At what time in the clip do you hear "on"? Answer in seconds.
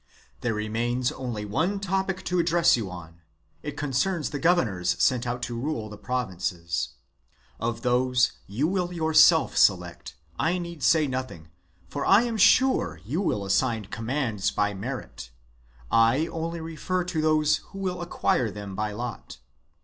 2.89-3.21